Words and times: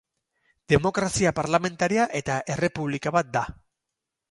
Demokrazia 0.71 1.33
Parlamentaria 1.41 2.07
eta 2.23 2.39
Errepublika 2.57 3.17
bat 3.19 3.33
da. 3.39 3.47